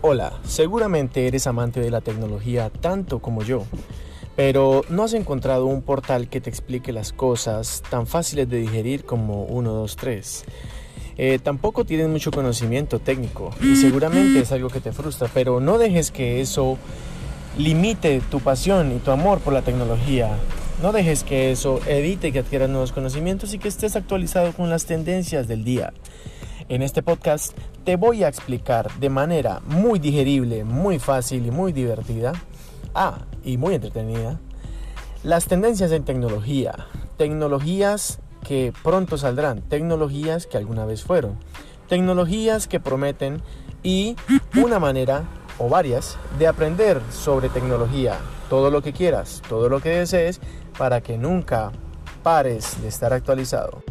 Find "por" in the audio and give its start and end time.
19.40-19.52